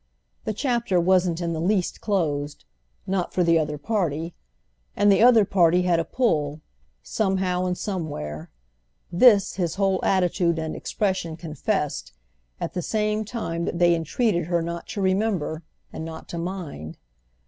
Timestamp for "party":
3.77-4.33, 5.45-5.83